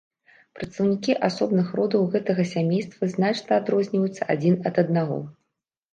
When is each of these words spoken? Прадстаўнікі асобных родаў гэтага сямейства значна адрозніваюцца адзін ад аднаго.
Прадстаўнікі 0.59 1.13
асобных 1.27 1.67
родаў 1.81 2.01
гэтага 2.15 2.43
сямейства 2.53 3.11
значна 3.15 3.51
адрозніваюцца 3.61 4.23
адзін 4.37 4.55
ад 4.71 4.75
аднаго. 4.85 5.21